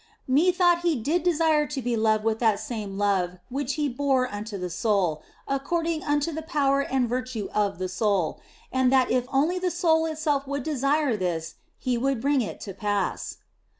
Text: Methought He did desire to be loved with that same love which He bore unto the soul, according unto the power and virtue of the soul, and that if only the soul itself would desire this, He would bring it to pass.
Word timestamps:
Methought 0.27 0.79
He 0.79 0.95
did 0.95 1.21
desire 1.21 1.67
to 1.67 1.79
be 1.79 1.95
loved 1.95 2.23
with 2.23 2.39
that 2.39 2.59
same 2.59 2.97
love 2.97 3.37
which 3.49 3.75
He 3.75 3.87
bore 3.87 4.27
unto 4.33 4.57
the 4.57 4.71
soul, 4.71 5.21
according 5.47 6.03
unto 6.03 6.31
the 6.31 6.41
power 6.41 6.81
and 6.81 7.07
virtue 7.07 7.49
of 7.53 7.77
the 7.77 7.87
soul, 7.87 8.39
and 8.71 8.91
that 8.91 9.11
if 9.11 9.25
only 9.31 9.59
the 9.59 9.69
soul 9.69 10.07
itself 10.07 10.47
would 10.47 10.63
desire 10.63 11.15
this, 11.15 11.53
He 11.77 11.99
would 11.99 12.19
bring 12.19 12.41
it 12.41 12.59
to 12.61 12.73
pass. 12.73 13.37